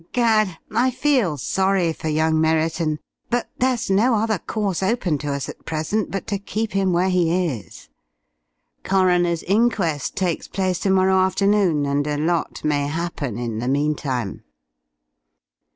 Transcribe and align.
Gad! 0.13 0.57
I 0.71 0.89
feel 0.89 1.37
sorry 1.37 1.93
for 1.93 2.07
young 2.07 2.41
Merriton. 2.41 2.97
But 3.29 3.51
there's 3.59 3.87
no 3.87 4.15
other 4.15 4.39
course 4.39 4.81
open 4.81 5.19
to 5.19 5.31
us 5.31 5.47
at 5.47 5.63
present 5.63 6.09
but 6.09 6.25
to 6.25 6.39
keep 6.39 6.71
him 6.73 6.91
where 6.91 7.09
he 7.11 7.45
is. 7.53 7.87
Coroner's 8.83 9.43
inquest 9.43 10.15
takes 10.15 10.47
place 10.47 10.79
to 10.79 10.89
morrow 10.89 11.19
afternoon, 11.19 11.85
and 11.85 12.07
a 12.07 12.17
lot 12.17 12.63
may 12.63 12.87
happen 12.87 13.37
in 13.37 13.59
the 13.59 13.67
meantime." 13.67 14.41